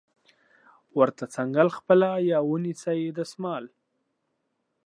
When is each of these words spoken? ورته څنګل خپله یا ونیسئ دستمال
ورته 0.99 1.23
څنګل 1.35 1.67
خپله 1.77 2.09
یا 2.31 2.39
ونیسئ 2.49 3.01
دستمال 3.17 3.63